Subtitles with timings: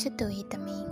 [0.00, 0.86] ချစ်သူ၏သမီး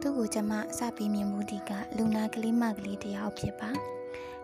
[0.00, 3.70] သူ့ကိုကျမအစပေးမြင်မှုဒီကလူနာကလေးမကလေးတယောက်ဖြစ်ပါ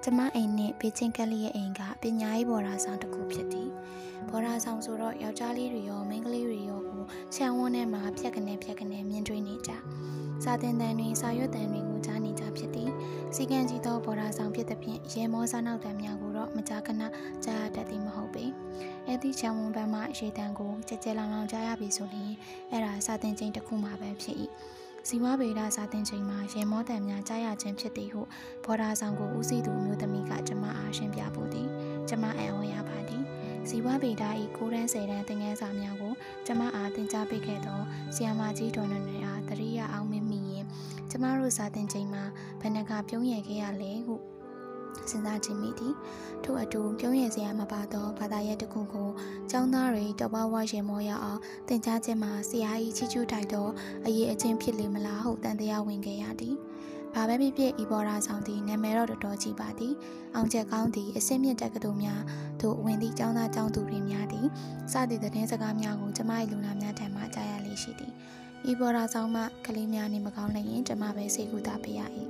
[0.02, 3.70] ကျမအိမ်နဲ့ဘေးချင်းကလေးရဲ့အိမ်ကပညာရေးဘော်ဒါဆောင်တစ်ခုဖြစ်သည်
[4.30, 7.02] ဘော်ဒါဆောင်ဆိုတော့ယောက်ျားလေးတွေရောမိန်းကလေးတွေရောကို
[7.36, 9.72] ဆံဝန်းထဲမှာဖြက်ကနေဖြက်ကနေမြင်တွေ့နေကြ
[10.44, 12.90] စာသင်တန်းတွေစာရွက်တန်းတွေကိုကြားနေကြဖြစ်သည်
[13.34, 17.02] စီကံကြီးသောဘော်ဒါဆောင်ဖြစ်သဖြင့်ရဲမောစားနောက်တန်းများကိုတော့မကြာခဏ
[17.44, 18.02] ကြားရတတ်သည်
[19.16, 22.32] မဟုတ်ပေအဲ့ဒီချံဝန်ပန်းမှရေတံကိုကြကြလောင်လောင်ကြားရပြီဆိုရင်
[22.70, 24.36] အဲ့ဒါစာသင်ချိန်တစ်ခုမှပဲဖြစ်၏
[25.08, 28.22] ဇီဝဗေဒစာသင်ချိန်မှာရေမောတံများကြားရခြင်းဖြစ်သည်ဟု
[28.64, 31.68] ဘော်ဒါဆောင်ကိုဦးစီးသူမျိုးသမီးကကျမအားရှင်းပြပို့သည်
[32.08, 33.22] ကျမအံ့ဩရပါသည်
[33.68, 34.24] ဇီဝဗေဒ၏
[34.56, 36.14] 9တန်း10တန်းသင်ခန်းစာများကို
[36.46, 37.80] ကျမအားသင်ကြားပေးခဲ့သော
[38.14, 40.64] ဆီယမကြီးတော်နှင့်အားတရိယာအောင်မင်းမိရင်
[41.10, 42.24] ကျမတို့စာသင်ချိန်မှာ
[42.60, 44.16] ဘယ်နှခါပြုံးရခဲ့ရလဲဟု
[45.10, 45.94] စဉ်းစားကြည့်မိသည်
[46.44, 49.08] ထို့အတူပြုံးရစရာမပါသောဘာသာရပ်တစ်ခုကို
[49.50, 53.68] ကျောင်းသားတွေတပွားဝရင်မောရအောင်သင်ကြားခြင်းမှာဆရာကြီးချီချူထိုက်သော
[54.06, 56.56] အရေးအချင်းဖြစ်လေမလားဟုတန်တရားဝင်ခဲ့ရသည်
[57.14, 59.94] ဘာပဲဖြစ်ဖြစ်ဤဘော်ရာဆောင်သည်နာမည်တော့တော်တော်ကြီးပါသည်
[60.34, 62.20] အောင်ချက်ကောင်းသည်အစင်းမြင့်တက္ကသိုလ်များ
[62.60, 64.46] သို့ဝင်သည့်ကျောင်းသားကျောင်းသူတွေများသည်
[64.92, 68.12] စသည့်သတင်းစကားများကိုကျမ၏လူနာများထံမှကြားရလေရှိသည်
[68.70, 72.00] ဤဘော်ရာဆောင်မှကလေးများနေမကောင်းလည်းရင်ကျမပဲစိတ်ကူတာပေးရ၏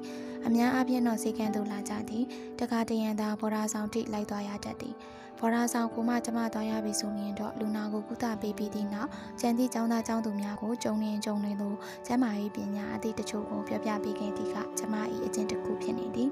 [0.47, 2.25] အများအားဖြင့်တော့စေကန်းသို့လာကြသည်
[2.59, 4.95] တကားတရန်သာဘော်ရာဆောင်ထိလိုက်သွားရတတ်သည်
[5.39, 14.95] ဘော်ရာဆောင်ကိုမှကျမသွားရပြီဆိုရင်တော့လူနာကိုကုသပေးပြီးသည့်နောက်ကျန်သည့်ចောင်းသားចောင်းသူများကိုကြုံနေကြုံနေသို့ကျမ၏ပညာအသည့်တချို့ကိုပြောပြပေးခဲ့သည်ကကျမ၏
[15.27, 16.31] အကျင့်တစ်ခုဖြစ်နေသည်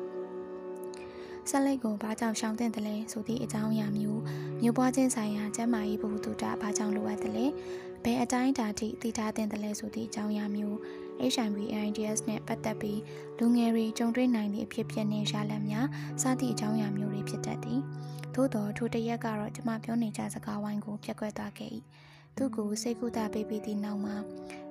[1.50, 4.20] ဆက်လက်ကိုဘာကြောင့်ရှောင်တဲ့တလဲဆိုသည့်အကြောင်းအရာမျိုး
[4.62, 7.46] မျိုးပွားခြင်းဆိုင်ရာကျမ်းမာရေးဘုဟုတုတဘာကြောင့်လိုအပ်တယ်လဲ
[8.04, 10.78] ဘယ်အတိုင်းအတာထိသိထားတဲ့တလဲဆိုသည့်အကြောင်းအရာမျိုး
[11.32, 13.00] HIV AIDS နဲ့ပတ်သက်ပြီး
[13.38, 15.86] လူငယ်တွေကြုံတွေ့နိုင်သည့်အဖြစ်ပြနေရလဒ်များ
[16.22, 17.80] စသည့်အကြောင်းအရာမျိုးတွေဖြစ်တတ်သည်
[18.34, 21.70] သို့တော်ထိုတရက်ကတော့ကျမပြောနေကြစကားဝိုင်းကိုပြက်ကွက်သွားခဲ့၏
[22.36, 24.16] သူကိုစိတ်ကူတာပေးပြီးသည့်နောက်မှာ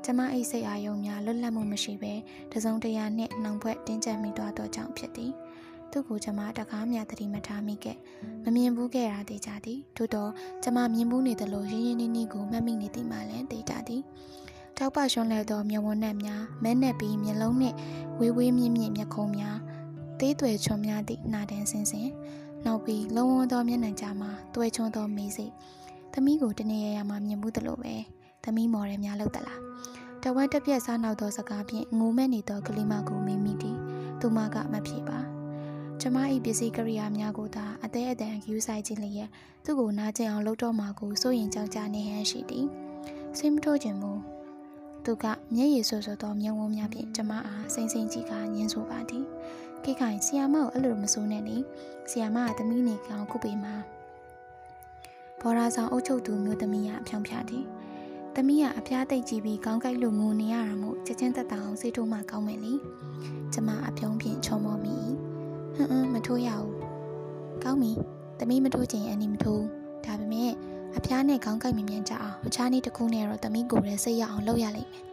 [0.04, 2.14] ကျမအိတ်စိတ်အာယုံများလွတ်လပ်မှုမရှိဘဲ
[2.52, 5.32] တစုံတရာနှင့်နှောင်ဖွဲ့တင်းကျပ်မိသွားသောကြောင့်ဖြစ်သည်
[5.92, 7.98] သူ့ကိုကျမတကားမြသတိမထားမိခဲ့
[8.44, 10.32] မမြင်ဘူးခဲ့တာသိကြသည်ထို့တော့
[10.64, 14.02] ကျမမြင်ဘူးနေသလိုရင်းရင်းနှီးနှီးကိုမှတ်မိနေသည်မှလည်းသိကြသည်
[14.78, 17.76] ထောက်ပရွှန်းလဲသောမျက်ဝန်းနဲ့များမဲနဲ့ပြီးမျက်လုံးနှင့်
[18.20, 19.58] ဝေးဝေးမြင့်မြင့်မျက်ခုံးများ
[20.20, 22.10] သေးသွယ်ချွန်များသည့်နှာတန်းစင်စင်
[22.66, 25.46] နောက်ပြီးလုံဝန်းသောမျက်နှာကြားမှာတွဲချွန်းသောမေးစိ
[26.14, 27.96] သမီးကိုတနေရရမှာမြင်မှုသလိုပဲ
[28.44, 29.60] သမီးမော်ရဲများလောက်သလား
[30.24, 33.78] တဝက်တစ်ပြက်စားနောက်သောစကားဖြင့်ငိုမဲ့နေသောကလေးမကိုမေးမိသည်
[34.20, 35.20] သူမကမဖြေပါ
[36.02, 39.30] ကျမ၏ပစ္စည်းကရိယာများကိုသာအသေးအတန်ယူဆိုင်ခြင်းလျက်
[39.64, 42.66] သူ့ကိုနားကျင်အောင်လုပ်တော့မှာကိုစိုးရင်ကြောက်ကြနေဟန်ရှိသည်
[43.38, 44.12] စိတ်မထိုးခြင်းမူ
[45.06, 45.26] သူက
[45.56, 49.26] မျက်ရည်ဆွဆွသောမျက်ဝန်းများဖြင့်ကျမအားစိမ့်စိမ့်ကြီးကညင်းဆိုပါသည်
[49.84, 51.58] ခိခိုင်ဆီယာမကိုအဲ့လိုမစိုးနဲ့လေ
[52.10, 53.76] ဆီယာမကသမီးနေကောင်ခုပေမှာ
[55.42, 57.66] ဘော်ရာဆောင်အုပ်ချုပ်သူမျိုးသမီးကအဖြောင်းဖြသည်
[58.36, 62.74] သမီးကအဖျားတိတ်ကြည့်ပြီးကောင်းကိုက်လို့ငိုနေရတာမို့ချက်ချင်းသက်သာအောင်စိတ်ထိုးမှကောင်းမယ်လေ
[63.54, 64.98] ကျမအပြုံးဖြင့်ချုံမောမိ
[65.76, 66.74] ဟွန်းဟွန်းမထိုးရဘူး
[67.64, 67.92] ကောင်းပြီ
[68.40, 69.64] သမီးမထိုးချင်အနီမထိုး
[70.06, 70.54] ဒါပေမဲ့
[70.98, 75.04] အဖျားနဲ့ခေါင်းကိုက်မြင်မြန်ကြအောင်အခြားနည်းတစ်ခုနဲ့တော့သမီးကိုလည်းစိတ်ရအောင်လုပ်ရလိမ့်မယ်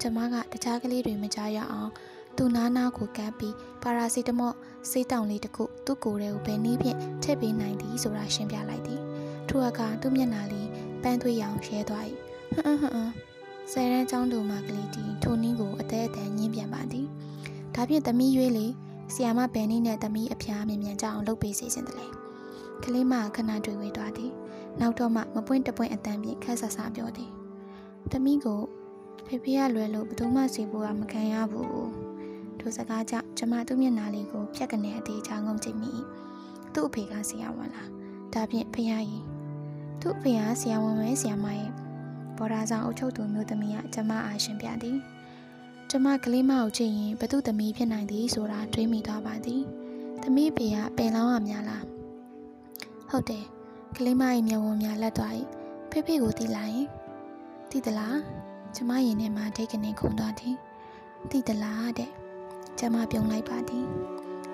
[0.00, 1.90] ကျမကတခြားကလေးတွေမကြားရအောင်
[2.36, 4.54] သူနာနာကိုကပ်ပြီးပါရာစီတမော့
[4.90, 9.00] ဆေးတောင်လေးတစ်ခုသူ့ကိုယ်ထဲကိုဘယ်နည်းဖြင့်ထည့်ပေးနိုင်သည်ဆိုတာရှင်းပြလိုက်သည်
[9.48, 10.68] ထိုအခါသူ့မျက်နှာလေး
[11.02, 12.04] ပန်းသွေးရောင်ရဲသွား၏
[12.54, 13.12] ဟွန်းဟွန်း
[13.72, 17.06] ဆယ်ရန်ကျောင်းသူမကလေးတီထိုနည်းကိုအသေးအတန်ညင်းပြန်ပါသည်
[17.74, 18.66] ဒါဖြင့်သမီးရွေးလေ
[19.14, 22.06] ဆီယာမဘယ်နည်းနဲ့သမီးအဖျားမြင်မြန်ကြအောင်လုပ်ပေးစီစဉ်တယ်လေ
[22.84, 24.32] ကလေးမခဏတွေ့ဝေသွားသည်
[24.80, 27.30] နောက်တော့မှမပွင့်တပွင့်အတန်ဖြင့်ခက်ဆဆပြောသည်
[28.10, 28.60] သမီးကို
[29.26, 31.88] ဖေဖေကလွယ်လို့ဘသူမှစီဖို့ကမခံရဘူး
[32.60, 35.92] ထိုစကားကြောင့်ကျမသူ့မျက်နှာလေးကိုဖြတ်ကနေအသေးချောင်းငုံကြည့်မိ
[36.74, 37.90] သူ့အဖေကဆရာဝန်လား
[38.32, 39.24] ဒါဖြင့်ဖခင်ကြီး
[40.00, 41.70] သူ့အဖေကဆရာဝန်ပဲဆရာမရဲ့
[42.36, 44.98] ဘော်ဒါဆောင်အုပ်ချုပ်သူမျိုးသမီးကကျမအားရှင်ပြသည်
[45.90, 49.62] ကျမကလေးမကိုကြည့်ရင်ဘသူသမီးဖြစ်နိုင်သည်ဆိုတာတွေးမိသွားပါသည်
[50.22, 51.84] သမီးဖေကပင်လောင်းရများလား
[53.10, 53.44] ဟုတ်တယ်
[53.96, 55.34] ကလေးမရဲ့မျက်ဝန်းများလက်သွား၏
[55.90, 56.82] ဖေဖေကိုတီးလိုက်
[57.70, 58.18] တီးသလား
[58.74, 60.56] ကျမရင်ထဲမှာဒိတ်ကနေခုန်သွားသည်
[61.30, 62.10] တီးသလားတဲ့
[62.78, 63.84] ကျမပြုံးလိုက်ပါသည်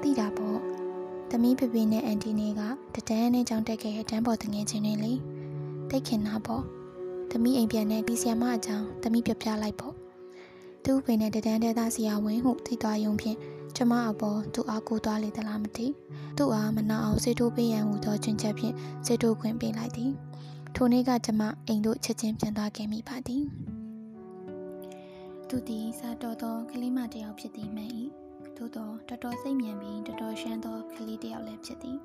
[0.02, 0.58] တီးတာပေါ့
[1.30, 2.60] သမီးဖေဖေနဲ့အန်တီနေက
[2.94, 5.12] တတန်းနဲ့ကြောင်းတက်ခဲ့တဲ့တန်းပေါ်တငယ်ချင်းတွေလေ
[5.90, 6.62] တိတ်ခင်တာပေါ့
[7.30, 9.94] သမီးအိမ်ပြန်တဲ့ပြီးဆီယမအကြောင်းသမီးပြပြလိုက်ပေါ့
[10.84, 13.38] သူ့ဖေနဲ့တတန်းတဲသားဆီယာဝင်ဟုသိသွားယုံဖြင့်
[13.76, 15.86] ကျမအပေါ်သူအားကိုသွားလေသလားမသိ
[16.38, 18.74] သူ့အားမနာအောင်စေထိုးပေးရန်ဟူသောချွင်ချက်ဖြင့်
[19.06, 20.10] စေထိုးခွင့်ပေးလိုက်သည်
[20.74, 23.42] ထိုနေ့ကကျမအိမ်တို့ချက်ချင်းပြန်သွားခဲ့မိပါသည်
[25.48, 27.90] သူသည်စားတော်သောကလေးမတစ်ယောက်ဖြစ်သည်မှန်၏
[28.56, 31.98] သို့သောတော်တော်စိတ်မြန်ပြီးတော်တော်ရှမ်းသောကလေးတစ်ယောက်လည်းဖြစ်သည်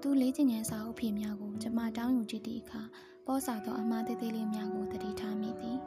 [0.00, 2.82] သူလေးချင်ငယ်စာအုပ်ဖြေများကိုကျမတောင်းယူကြည့်သည့်အခါ
[3.26, 5.78] ပေါ်စာသောအမှားသေးသေးလေးများကိုသတိထားမိသည်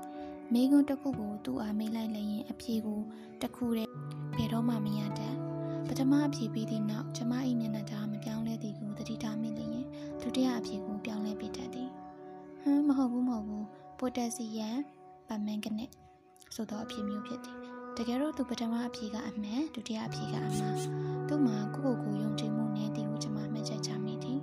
[0.54, 3.00] မိကွန်းတစ်ခုကိုသူ့အားမေးလိုက်လည်းရင်အဖြေကို
[3.42, 5.36] တစ်ခုတည်း ဘယ်တော့မှမရတတ်
[5.88, 9.86] ပထမအဖြေပြီးသည့်နောက်ကျမ၏မျက်နှာသားမပြောင်းလဲသည်ကိုသတိထားမိလျင်
[10.22, 11.90] ဒုတိယအဖြေကိုပြောင်းလဲပြတတ်သည်
[12.62, 13.66] ဟမ်မဟုတ်ဘူးမဟုတ်ဘူး
[14.00, 14.78] ပိုတက်ဆီယမ်
[15.28, 15.92] ဗမန်ကနစ်
[16.56, 17.58] ဆိုတော့အဖြေမျိုးဖြစ်သည်
[17.98, 20.78] တကယ်တော့သူပထမအဖြေကအမှန်ဒုတိယအဖြေကအမှား
[21.28, 24.40] သူ့မှာကိုယ့်ကိုယ်ကိုယုံကြည်မှုနဲ့တည်ကိုကျမမှတ်ချက်ချမိသည်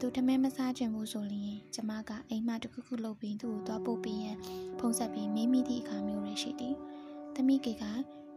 [0.00, 4.36] သူတမဲမစားခြင်းဘူးဆိုရင်ကျမကအိမ်မတစ်ခုခုလုပ်ပြီးသူ့ကိုသွားပို့ပြီးရန်
[4.78, 6.74] ဖုံးဆက်ပြီးမေးမိသည့်အခါမျိုးတွေရှိသည်
[7.34, 7.84] သမီးကေက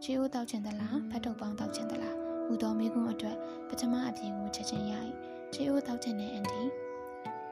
[0.04, 2.16] ချေအိုးတောက်ချင်သလားဖတ်ထုတ်ပေါင်းတောက်ချင်သလား
[2.46, 3.36] ဟူသောမိကွန်းအတွက်
[3.68, 4.92] ပထမအဖြေကိုချက်ချင်းရ၏
[5.54, 6.62] ချေအိုးတောက်ချင်တဲ့အန်တီ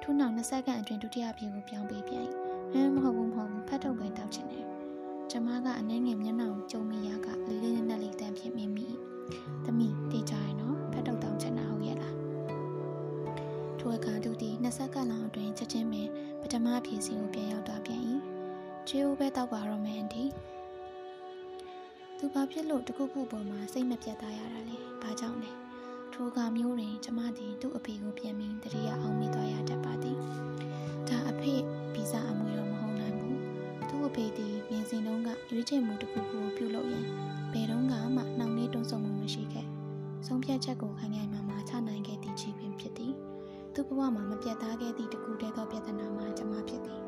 [0.03, 2.27] ထို့နောက်20စက္ကန့်အတွင်းဒုတိယအဖြေကိုပြောင်းပေးပြန်
[2.73, 4.65] ဟမ်မဟုတ်ဘူးမဟုတ်ဘူးဖတ်ထုတ်ပဲတောက်ချင်တယ်
[5.31, 8.87] ကျမကအနေငယ်မျက်နှာကိုကြုံမိရကလေးလေးနက်နက်လေးတန်းဖြစ်မိမိ
[9.65, 12.17] သမီးတေးကြရနော်ဖတ်ထုတ်တောက်ချင်တာဟုတ်ရဲ့လား
[13.79, 16.09] ထိုအခါသူသည်20စက္ကန့်လောက်အတွင်းချက်ချင်းပင်
[16.41, 18.03] ပထမအဖြေစီကိုပြန်ရောက်သွားပြန်၏
[18.89, 20.25] ချေအိုးပဲတောက်ပါတော့မယ်အန်တီ
[22.21, 25.51] သူဘာဖြစ်လို့တခုခုပေါ်မှာစိတ်မပြတ်သားရတာလဲဘာကြောင့်လဲ
[26.13, 30.17] ထိုအခါမျိုးတွင်ကျမသည်သူ့အဖေကိုပြန်ပြီးတတိယအောင်မိသွားရတတ်ပါသည်
[31.09, 31.55] ဒါအဖေ
[31.93, 33.39] ဗီဇအမွေတော့မဟုတ်နိုင်ဘူး
[33.89, 37.07] သူ့အဖေသည်မြင်စဉ်တုန်းကရွေးချယ်မှုတစ်ခုခုပြုလုပ်ရန်
[37.53, 37.95] ဘယ်တော့မှ
[38.39, 39.67] နှောင့်နှေးတွန်းဆုံမှုမရှိခဲ့
[40.27, 43.13] ဆုံးဖြတ်ချက်ကိုခိုင်ခိုင်မာမာချနိုင်ခဲ့သည့်ချီပင်ဖြစ်သည်
[43.75, 47.01] သူ့ဘဝမှာမပြတ်သားခဲ့သည့်တခုတည်းသောပြဿနာမှာကျမဖြစ်သည်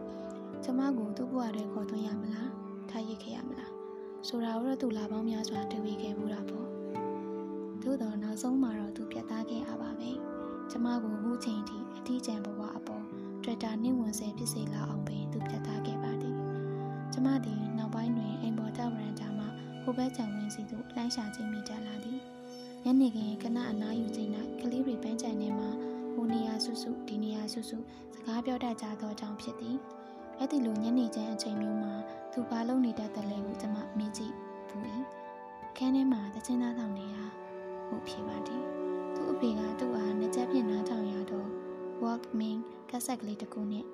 [0.64, 2.50] ကျမကိုသူ့ဘဝထဲခေါ်သွင်းရမလား
[2.90, 3.69] ထားရစ်ခဲ့ရမလား
[4.28, 6.66] ဆိုတာတော့သူလာပေါင်းများစွာတွေ့ခဲ့ဘူးတာပေါ့
[7.82, 10.10] သို့တော့နောက်ဆုံးမှာတော့သူပြတ်သားခဲ့ရပါပဲ
[10.70, 13.04] ကျမကိုအခုချိန်ထိအထီးကျန်ဘဝအပေါ်
[13.42, 16.36] Twitter နှင့်ဝင်စေဖြစ်စေလောက်အောင်ပင်သူပြတ်သားခဲ့ပါသည်
[17.12, 19.46] ကျမသည်နောက်ပိုင်းတွင်အိမ်ပေါ်တောက်ရန်တာမှ
[19.82, 22.20] ဟိုဘက်ချံဝင်စီသို့လှမ်းရှာခြင်းမိကြလာသည်
[22.84, 24.30] ညနေခင်းကနအနားယူခြင်း၌
[24.60, 25.66] ကလေးတွေပန်းချန်ထဲမှ
[26.12, 27.78] ဟိုနေရာဆုစုဒီနေရာဆုစု
[28.14, 29.76] စကားပြောတတ်ကြသောကြောင့်ဖြစ်သည်
[30.42, 31.92] အဲ့ဒီလိုညနေချမ်းအချိန်မျိုးမှာ
[32.32, 34.34] သူပါလုံးနေတတ်တယ်လေကိုကျမမေးကြည့်
[34.68, 34.84] ဘူး၏
[35.76, 37.24] ခန်းထဲမှာတချင်းသားဆောင်နေတာ
[37.86, 38.62] ဟုတ်ဖြစ်ပါသည်
[39.14, 41.48] သူ့အဖေကသူ့အားနှစ်ချက်ဖြင့်နားထောင်ရတော့
[42.02, 42.58] Walkman
[42.90, 43.84] ကက်ဆက်ကလေးတစ်ခုနဲ့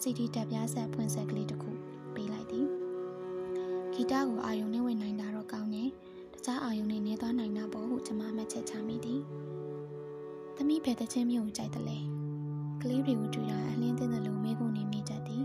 [0.00, 1.70] CD တပ်ပြားဆက်ဖွင့်ဆက်ကလေးတစ်ခု
[2.14, 2.66] ပေးလိုက်သည်
[3.92, 5.88] ဂီတကိုအာယုံနဲ့ဝင်နိုင်တာတော့ကောင်းတယ်
[6.34, 9.20] တခြားအာယုံနဲ့နေသွားနိုင်တာပေါ့ဟုကျမမှတ်ချက်ချမိသည်
[10.56, 11.98] သမီးဘယ်တချင်းမျိုးကိုကြိုက်တယ်လဲ
[12.82, 15.44] ကလေးတွေကိုတွေ့တာအလင်းသိတဲ့လိုမေးခွန်းနေမိတတ်သည်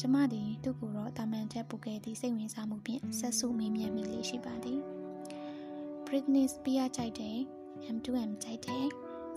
[0.00, 4.80] ကျမသည်သူ့ကိုတော့တာမန်ချက်ပူခဲ့သည့်စိတ်ဝင်စားမှုဖြင့်ဆက်စုမေးမြန်းမိလေးရှိပါသည်
[6.06, 7.38] Britney Spears ကြိုက်တယ်
[7.94, 8.84] M2M ကြိုက်တယ်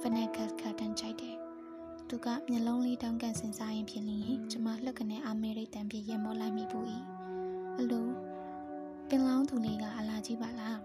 [0.02, 1.36] Vanessa Carlton ကြိုက်တယ်
[2.10, 6.86] သူကမျက်လုံးလေးတောင်းကန်စင်စားရင်ဖြစ်လျင်ကျမလှက်ကနဲ့အမေရိတန်ပြည့်ရမောလိုက်မိဘူး၏
[7.80, 8.08] အလို
[9.10, 10.80] ပင်လောင်းသူလေးကအလာကြီးပါလား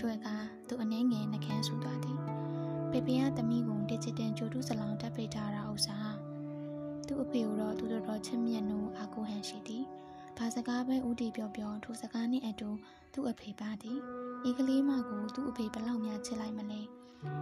[0.00, 0.28] တွေ့က
[0.68, 2.18] သူအနှဲငယ်နှကန်းဆူသွားသည်
[2.90, 6.35] ပေပင်ကသမီးကိုဒီဂျစ်တယ်ကြိုတူးစလောင်တက်ပိတ်ထားတာဥစား
[7.06, 9.84] သူ့အဖေကိုတော့သူတို့တော့ချစ်မြတ်နိုးအာကိုဟန်ရှိသည်
[10.38, 12.70] ဘာစကားပဲဦးတီပြောပြောထိုစကားနှင့်အတူ
[13.14, 13.98] သူ့အဖေပါသည်
[14.48, 16.80] ဤကလေးမကိုသူ့အဖေဘလောက်များချစ်လိုက်မလဲ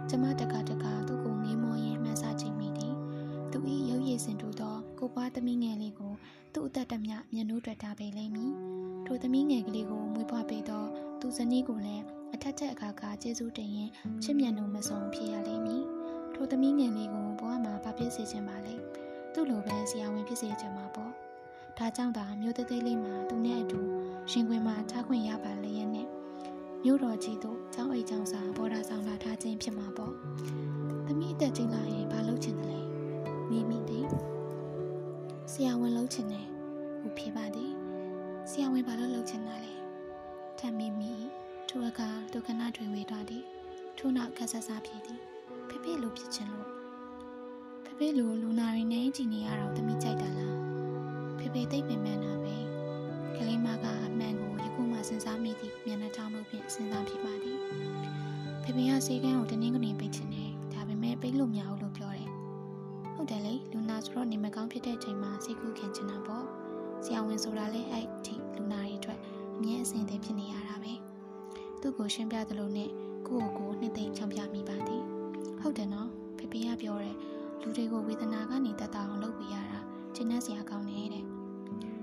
[0.09, 2.95] ကျမတကတကသူ့ကိုငေးမောရင်မှန်းစားချိန်မိသည်
[3.51, 3.59] သူ၏
[3.89, 6.13] ရုပ်ရည်စင်တူသောကိုပွားသမီးငယ်လေးကို
[6.53, 8.51] သူ့အသက်တမျှမျက်နှာတွေ့တာပေလိမ့်မည်
[9.05, 10.83] ထိုသမီးငယ်ကလေးကိုမွေးဖွားပေးသော
[11.21, 12.03] သူဇနီးကိုလည်း
[12.33, 13.89] အထက်ထက်အခါခါကျေးဇူးတင်ရင်
[14.23, 15.83] ချစ်မြတ်နိုးမဆုံးဖြစ်ရလိမ့်မည်
[16.35, 18.54] ထိုသမီးငယ်လေးကိုဘဝမှာဗဖြစ်စေချင်ပါလေ
[19.37, 21.11] သူ့လိုပဲဆရာဝန်ဖြစ်စေချင်မှာပေါ့
[21.77, 23.79] ဒါကြောင့်သာမျိုးသေးသေးလေးမှာသူနဲ့အတူ
[24.31, 26.07] ရှင်ခွင်မှာထားခွင့်ရပါလေရဲ့နဲ့
[26.83, 30.13] မြို့တော်ကြီးတို့ကျောင်းအိတ်ကျောင်းစာဘော်ဒါဆောင်လာထားခြင်းဖြစ်မှာပေါ့
[31.05, 32.79] သမီးအသက်ကြီးလာရင်ဘာလုပ်ချင်တယ်လဲ
[33.49, 34.09] မိမိတည်း
[35.51, 36.47] ဆရာဝန်လုပ်ချင်တယ်
[37.01, 37.71] ဟိုဖြစ်ပါသည်
[38.49, 39.73] ဆရာဝန်ဘာလို့လုပ်ချင်တာလဲ
[40.59, 41.11] ထမ်းမိမိ
[41.69, 43.43] ထိုအခါဒုက္ခနာတွေဝေသွားသည်
[43.97, 45.19] ထို့နောက်ကဆဆဖြစ်သည်
[45.67, 46.64] ဖေဖေလိုဖြစ်ချင်လို့
[47.99, 50.57] ဖေဖေလိုလူနာရင်းနဲ့ကြည်နေရတော့သမီးကြိုက်တာလား
[51.37, 52.55] ဖေဖေသိပ်ပင်ပန်းတာပဲ
[53.35, 57.57] ကလေးမကအမှန်ကိုယခုမှစဉ်းစားမိသည့်မျက်နှာထောင်မှုဖြင့်စဉ်းစားဖြစ်ပါသည်
[58.63, 62.29] ဖေဖေကစေကန်းကိုတနင်္ဂနွေပိတ်ချင်တယ်ဒါပေမဲ့ပိတ်လို့မရဘူးလို့ပြောတယ်
[63.15, 66.45] ဟုတ်တယ်လေလူနာဆိုတော့နေမကောင်းဖြစ်တဲ့ချိန်မှာစိတ်ကူးခင်ချင်တာပေါ့
[67.05, 69.19] ဆရာဝန်ဆိုတာလေအဲ့ဒီလူနာတွေအတွက်
[69.55, 70.93] အမြဲအဆင်သင့်ဖြစ်နေရတာပဲ
[71.81, 72.89] သူ့ကိုရှင်းပြသလိုနဲ့
[73.27, 75.01] ကိုယ့်ကိုယ်ကိုနှစ်သိမ့်ချောင်ပြမိပါသည်
[75.59, 77.15] ဟုတ်တယ်နော်ဖေဖေကပြောတယ်
[77.65, 79.79] လူတွေကိုဝေဒနာကနေတတ်တာအောင်လုပ်ပေးရတာ
[80.15, 81.25] ကျဉ်းနှက်စရာကောင်းနေတဲ့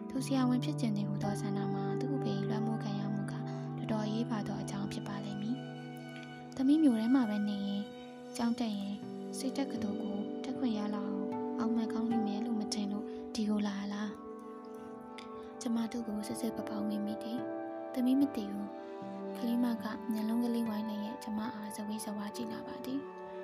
[0.09, 5.57] သူဆရာဝန်ဖြစ်ကျင်နေဟူသောဆန္ဒမှာသူ့အဖေလွှမ်းမိုးခံရမှုကတော်တော်ရေးပါသောအကြောင်းဖြစ်ပါလိမ့်မည်။
[6.57, 7.83] သမီးမျိုးထဲမှာပဲနေရင်
[8.37, 8.95] ကြောင်းတက်ရင်
[9.38, 11.12] စိတ်တက်ကတော်ကိုတက်ခွင့်ရလောက်
[11.59, 13.04] အောင်မှန်ကောင်းလိမ့်မယ်လို့မထင်လို့
[13.35, 14.11] ဒီကိုလာလား။
[15.61, 17.38] ကျမတို့ကိုစစ်စစ်ပပောင်းမိမိတယ်။
[17.92, 18.69] သမီးမတည်ဘူး။
[19.37, 23.00] ကလေးမကညလုံးကလေးဝိုင်းနေရဲ့ကျမအားဇဝေးဇဝါကြည့်လာပါသည်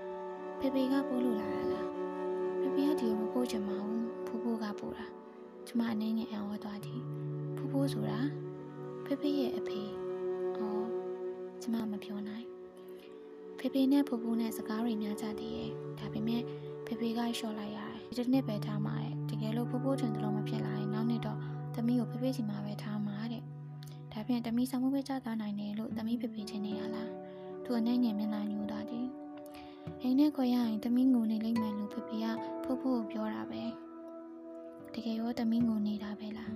[0.59, 1.89] ။ဖေဖေကပို့လို့လာတာလား။
[5.79, 7.01] မပို့ချင်ပါဘူး။ဖိုးဖိုးကပို့တာ။ကျမအနေနဲ့အံ့ဩသွားသည်
[7.57, 8.21] ဖိုးဖိုးဆိုတာ
[9.05, 9.81] ဖေဖေရဲ့အဖေ
[10.57, 10.87] အော်
[11.63, 12.47] ကျမမပြောနိုင်
[13.59, 16.43] ဖေဖေနဲ့ဖိုးဖိုးနဲ့စကားတွေများကြသေးရဲ့ဒါပေမဲ့
[16.87, 21.39] ဖေဖေကလျှော့လိုက်ရတယ်ဒီတစ်နှစ်ပဲထားမှာတဲ့တကယ်လို့ဖိုးဖိုးထင်တယ်လို့မဖြစ်လာရင်နောက်နှစ်တော့
[21.75, 23.43] သမီးကိုဖေဖေချင်မှာပဲထားမှာတဲ့
[24.13, 27.11] ဒါဖြင့်သမီးဆောင်မှုပဲကြားသွားနိုင်တယ်လို့သမီးဖေဖေထင်နေရလား
[27.65, 29.07] သူအနေငယ်မျက်နှာညူတာတယ်
[30.03, 31.91] အိမ်နဲ့ခွဲရရင်သမီးငိုနေလိမ့်မယ်လို့
[34.99, 36.53] တကယ်ရောသမီးငိုနေတာပဲလား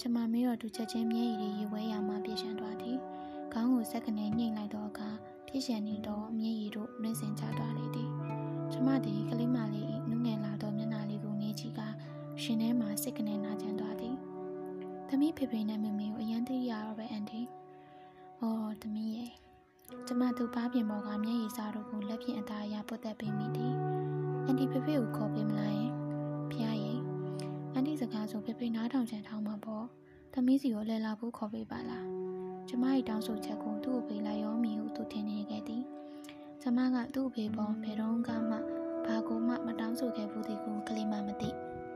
[0.00, 2.96] ကျမမေးတော့သူချက်ချင်းမျက်ရည်တွေရေဝဲရမှပြည့်ရှံသွားသည်
[3.52, 5.10] ခေါင်းကိုစက်ကနေညှိလိုက်တော့အခါ
[5.46, 8.10] ပြည့်ရှံနေတော့မျက်ရည်တို့နှင်းစင်ချသွားလေသည်
[8.72, 11.80] ကျမသည်ကလေးမလေး၏နုငယ်လာသောမျက်နှာလေးကိုငေးကြည့်က
[12.42, 14.14] ရှင်ထဲမှာစိတ်ကနေနာကျင်သွားသည်
[15.08, 17.40] သမီးဖေဖေနဲ့မမေကိုအရန်သိရတော့ပဲအန်တီ။
[18.40, 19.32] အော်သမီးရဲ့
[20.06, 23.74] ကျမသူပါပြင်ပေါ်ကမျက်ရည်စားတို့ကိုလက်ဖြင့်အသားအရာပုတ်သက်ပေးမိသည်။
[24.46, 25.97] အန်တီဖေဖေကိုခေါ်ပေးမလားယင်။ဖျားရဲ့အ
[27.78, 29.84] န်တီစကားဆိုဖေဖေနားထောင်ချင်ထောင်းမှာပေါ့။
[30.32, 32.04] သမီးစီကိုလဲလာဖို့ခေါ်ပေးပါလား။
[32.68, 35.82] ကျမ၏တောင်းဆိုချက်ကိုသူ့ကိုပေးလိုက်ရောမီဟုသူထင်နေခဲ့သည်။
[36.62, 38.20] ကျမကသူ့အဖေပေါ်ဘယ်တော့မှ
[39.06, 41.50] ဘာကိုမှမတောင်းဆိုခဲ့ဘူးသည်ကိုကလေးမမသိ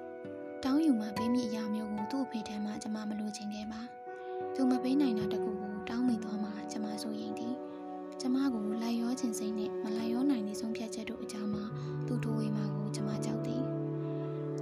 [0.64, 3.80] ။တောင်းယူမှပေးမိအရာမျိုးကိုသူ့အဖေထံမှကျမမလိုချင်ခဲ့ပါ။
[4.54, 7.54] သူမပေးနိုင်တာတကူကိုတောင်းမိသွားမှကျမဆိုရင်သည်။
[8.20, 11.64] ကျမကိုလိုက်ရောခြင်းစိတ်နဲ့မလိုက်ရောနိုင်သည့်ဆုံးဖြတ်ချက်တို့အကြောင်းမှာ
[12.06, 12.31] သူ့ထိုး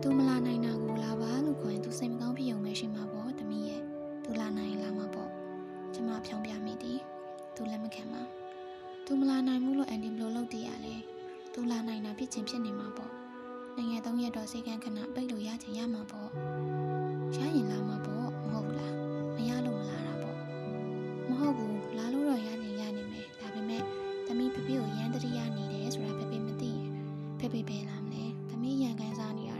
[0.04, 3.82] သူမလာနိုင်တာကိုလာပါလို့ခေါ်ရင်သူစိတ်မကောင်းဖြစ်ုံပဲရှိမှာပေါ့တမီးရဲ့။
[4.24, 5.30] သူလာနိုင်လာမှာပေါ့။
[5.94, 6.98] ကျမဖြောင်းပြမိသည်။
[7.54, 8.22] သူလက်မခံပါ။
[9.06, 10.94] သူမလာနိုင်ဘူးလို့အန်ဒီဘလို့လုပ်တည်ရလဲ။
[11.54, 13.12] သူလာနိုင်တာဖြစ်ချင်းဖြစ်နေမှာပေါ့။
[13.76, 16.28] နိုင်ငံသုံးရက်တော့စိတ်ကန်းခဏပိတ်လို့ရချင်ရမှာပေါ့။
[17.36, 18.94] ရရင်လာမှာပေါ့မဟုတ်ဘူးလား။
[19.36, 20.36] မရလို့မလာတာပေါ့။
[21.28, 23.82] မဟုတ်ဘူးလာလို့တော့ရနေရနေမယ်။ဒါပေမဲ့
[24.26, 26.88] သမီးဖေဖေကိုရန်တရိယာနေတယ်ဆိုတာဖေဖေမသိရင်
[27.38, 29.59] ဖေဖေပဲလာမလဲ။သမီးရန်ကန်စားနေရတာကို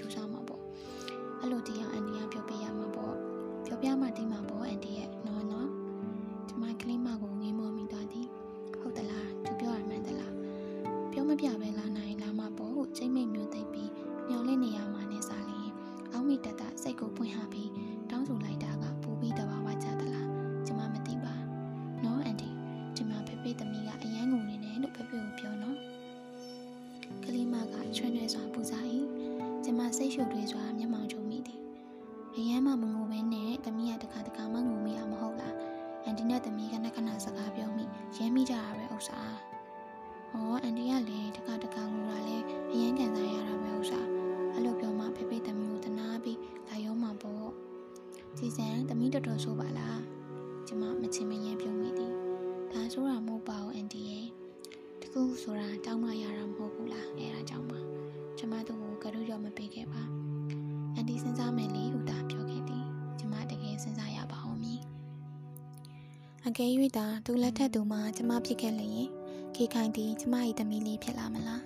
[0.00, 0.62] ကြိုးစားမှာပေါ့။
[1.40, 3.14] အဲ့လိုတရားအန်ဒီကပြောပြရမှာပေါ့။
[3.66, 5.68] ပြောပြမှဒီမှာပေါ့အန်ဒီရဲ့နော်နော်။
[6.48, 8.26] ဒီမှာကလေးမကိုငေးမောမိသွားသည်။
[8.80, 10.32] ဟုတ်သလား။သူပြောရမှန်သလား။
[11.12, 13.90] ပြောမပြပဲလာနိုင်လာမှာပေါ့ဟုချိန်မိတ်မျိုးသိပ်ပြီး
[14.28, 15.70] မျောလင့်နေရမှာနဲ့စားလျင်
[16.12, 17.70] အောက်မိတတစိတ်ကိုပွင့်ဟပြီး
[18.10, 20.28] တောင်းဆိုလိုက်တာကပူပြီးတဘာဝကြသလား
[20.66, 21.34] ကျမမသိပါ
[22.04, 22.50] နော်အန်တီ
[22.96, 25.76] ဒီမှာဖေဖေသမီးကအရန်ငုံနေတယ်လို့ဖေဖေကိုပြောနော်
[27.24, 28.79] ကလေးမကချွန်းနေစွာပူစား၏ကျမ
[29.96, 31.60] စိတ်ရှုပ်တွေစွာမျက်မှောင်ချုံမိသည်
[32.36, 35.54] အရန်မှမငိုဘဲနဲ့သမီးကတခါတခါမှငိုမိအောင်မဟုတ်လား
[36.04, 37.84] အန်တီနဲ့သမီးကနက်ခဏစကားပြောမိ
[38.16, 39.20] ရဲမိကြတာပဲဥစ္စာ။
[40.32, 42.36] အော်အန်တီကလည်းတခါတခါငိုတာလဲ
[42.72, 44.00] အရန်ကန်စားရတာပဲဥစ္စာ။
[44.54, 47.50] အဲ့လိုပြောမှဖေဖေသမီးကိုတနာပြီးလာရောမှာပေါ့။
[48.38, 49.98] ကြည်စံသမီးတော်တော်ဆိုပါလား။
[50.66, 52.12] ကျမမချင်မရင်ပြုံးမိသည်။
[52.72, 54.26] ဒါဆိုတာမဟုတ်ပါဘူးအန်တီရဲ့။
[55.02, 57.80] တကူဆိုတာတောင်းမရတာမဟုတ်ဘူးလား။အဲဒါကြောင့်ပါ။
[58.38, 58.79] ကျမတို့ကိုကရုရောမ
[59.56, 60.02] ပေးခဲ့ပါ။
[60.94, 62.84] အန်တီစဉ်းစားမယ်လေဟုတာပြောခဲ့သည်။
[63.18, 64.80] ကျမတကယ်စဉ်းစားရပါဦးမည်။
[66.46, 69.08] အကယ်၍သာသူလက်ထက်သူမှကျမဖြစ်ခဲ့လျင်
[69.54, 71.64] ခေခိုင်သည်ကျမ၏သမီးလေးဖြစ်လာမလား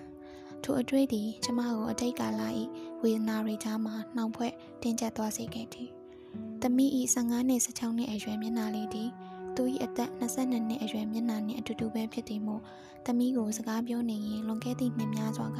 [0.63, 2.41] ထိုအတွေ့သည်ကျမကိုအတိတ်ကာလ၏
[3.01, 4.51] ဝေဒနာတွေကြားမှနှောင်ဖွဲ့
[4.81, 5.89] တင်းကျပ်သွားစေခဲ့သည်
[6.61, 9.09] သမီး၏15နှစ်16နှစ်အရွယ်မျက်နှာလေးသည်
[9.55, 12.61] သူ၏အသက်22နှစ်အရွယ်မျက်နှာနှင့်အတူတူပဲဖြစ်သည်မို့
[13.05, 15.59] သမီးကိုစကားပြောနေရင်လွန်ခဲ့သည့်နှစ်များစွာက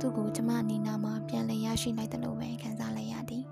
[0.00, 3.44] သူ့ကိုကျမအနေနာမှပြန်လည်ရရှိလိုက်သလိုပဲခံစားလိုက်ရသည်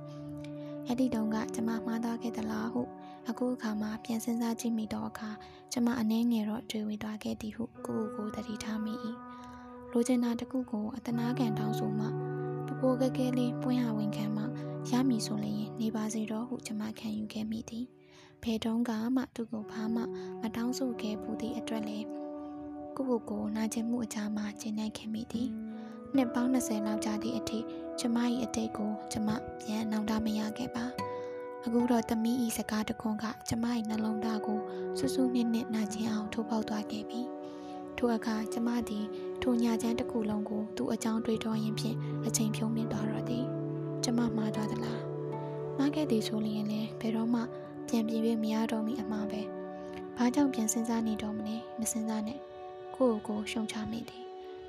[0.87, 2.83] အဲ့ဒီတုန်းကကျမမှားသားခဲ့သလားဟု
[3.29, 5.31] အခုအခါမှပြန်စဉ်းစားကြည့်မိတော့အခါ
[5.73, 8.95] ကျမအနှဲငယ်တော့တွေ့ဝေသွားခဲ့သည်ဟုကိုကိုကိုတတိထားမိ၏
[9.93, 12.07] လိုချင်တာတစ်ခုကိုအတနာခံတောင်းဆိုမှ
[12.67, 14.45] ပပိုးကဲကဲလေးပွင့်ဟဝင်ခံမှ
[14.91, 17.87] ရမည်ဆိုလျင်နေပါစေတော့ဟုကျမခံယူခဲ့မိသည်
[18.43, 20.03] ဘယ်တုန်းကမှသူ့ကိုဘာမှ
[20.43, 21.99] မတောင်းဆိုခဲ့ဘူးသည့်အတွက်လေ
[22.97, 25.64] ကိုကိုကိုနာကျင်မှုအကြမှာကျဉ်းနိုင်ခဲ့မိသည်
[26.17, 27.59] နှစ်ပေါင်း20လောက်ကြာသည့်အထိ
[28.01, 29.29] ကျမ၏အတိတ်ကိုကျမ
[29.61, 30.85] ပြန်နောင်တမရခဲ့ပါ
[31.65, 34.59] အခုတော့သမီးဤစကားတခွန်းကကျမ၏နှလုံးသားကို
[34.99, 37.21] ဆူဆူနစ်နစ်နာကျင်အောင်ထိုးပေါက်သွားခဲ့ပြီ
[37.97, 39.05] ထိုအခါကျမသည်
[39.43, 43.45] ထိုညာချမ်းတစ်ခုလုံးကိုသူ့အကြောင်းတွေးတောရင်းဖြင့်အချိန်ဖြုံးမြင့်သွားတော့သည်
[44.05, 45.01] ကျမမှားသွားသလား
[45.77, 47.41] မှားခဲ့သည်ဆိုလျင်လည်းဘယ်တော့မှ
[47.89, 49.43] ပြန်ပြေးပြီးမရတော့မီအမှားပဲ
[50.17, 52.39] ဘာကြောင့်ပြန်စဉ်းစားနေတော့မလဲမစဉ်းစားနဲ့
[52.95, 54.24] ကိုယ့်ကိုယ်ကိုရှုံချမိသည်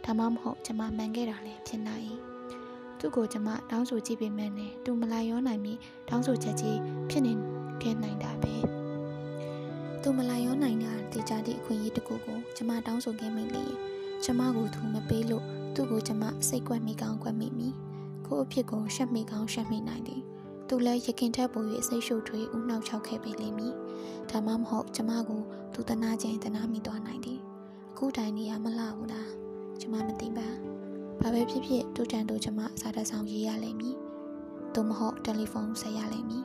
[0.06, 2.04] ဒါမှမဟုတ်ကျမမှန်ခဲ့တာလည်းဖြစ်နိုင်၏
[3.00, 5.74] သူ့ကိုကျမတောင်းဆိုကြည့်ပေမဲ့နဲ့သူမလာရောနိုင်မီ
[6.10, 7.34] တောင်းဆိုချက်ကြီးဖြစ်နေ
[7.82, 8.56] ခဲ့နိုင်တာပဲ
[10.02, 13.66] သူမလာရောနိုင်တာတေချာသည့်အခွင့်အရေးတစ်ခုကိုကျမတောင်းဆိုခဲ့မိလေ
[14.24, 15.44] ကျမကိုသူမပေးလို့
[15.76, 17.70] သူ့ကိုကျမစိတ်ကွက်မိကောင်းကွက်မိမိ
[18.28, 20.22] ကို့အဖြစ်ကိုရှက်မိကောင်းရှက်မိနိုင်သည်
[20.68, 23.74] သူလည်းရခင်ထက်ပို၍စိတ်ရှုပ်ထွေးဦးနှောက်ချောက်ခဲ့ပေလိမ့်မည်
[24.30, 25.42] ဒါမှမဟုတ်ကျမကို
[25.74, 27.40] သူတနာခြင်းတနာမိသွားနိုင်သည်
[27.92, 29.35] အခုတိုင်နေရမလားဘူးလား
[29.86, 30.48] ကျမမသိပါ
[31.22, 33.96] ဘာပဲဖြစ်ဖြစ်တူတန်တူကျမစာတဆောင်ရေးရလိမ့်မည်
[34.74, 36.44] သို့မဟုတ်တယ်လီဖုန်းဆက်ရလိမ့်မည်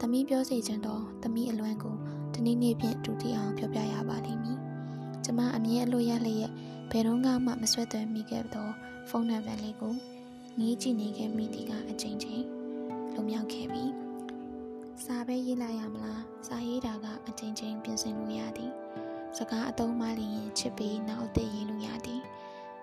[0.00, 1.96] သမီးပြောစီခြင်းတော့သမီးအလွမ်းကို
[2.34, 4.58] တနည်းနည်းဖြင့်ဒုတိယအောင်ပြောပြရပါလိမ့်မည်။
[5.24, 6.50] ကျမအမြဲအလို့ရလျက်
[6.90, 7.30] ဘယ်တော့မှ
[7.62, 8.68] မဆွဲသွဲမိခဲ့သော
[9.08, 9.94] ဖုန်းနံပါတ်လေးကို
[10.58, 12.44] ငေးကြည့်နေခဲ့မိသည်ကအချိန်ချင်း
[13.14, 13.84] လုံမြောက်ခဲ့ပြီ။
[15.04, 18.72] စာပဲရေးလိုက်ရမလား။စာရေးတာကအချိန်ချင်းပြင်ဆင်လို့ရသည်။
[19.36, 22.22] စကားအသုံးမှလျင်ချစ်ပြီးနောက်အသက်ရေးလို့ရသည်။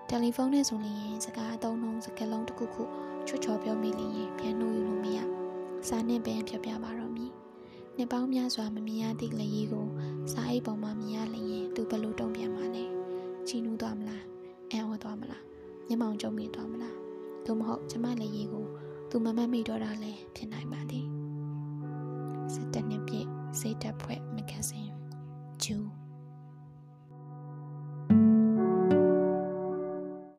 [0.09, 2.83] တယ်လီဖုန်းနဲ့ဆိုရင်စကားအသုံးလုံးစကားလုံးတစ်ခုခု
[3.27, 5.19] ချွတ်ချော်ပြောမိလျင်ပြန်နှိုးယူလို့မရ။
[5.87, 7.31] စာနဲ့ပဲပြောပြပါတော့မည်။
[7.97, 9.87] နှစ်ပေါင်းများစွာမမြင်ရသည့်လက်ရည်ကို
[10.31, 12.85] စာအိတ်ပေါ်မှာမြင်ရလျင်သူဘလို့တုံ့ပြန်မှာလဲ။
[13.47, 14.23] ချီနူးသွားမလား။
[14.71, 15.41] အံ့ဩသွားမလား။
[15.87, 16.95] မျက်မှောင်ကျုံမိသွားမလား။
[17.45, 18.65] သို့မဟုတ်ကျမလက်ရည်ကို
[19.09, 21.05] သူမမတ်မိတော့တာလည်းဖြစ်နိုင်ပါသည်။
[22.53, 23.27] စစ်တပ်နှစ်ပြည့်
[23.59, 24.91] စိတ်တက်ဖွဲ့မဂဇင်း
[25.63, 26.06] ဂျူး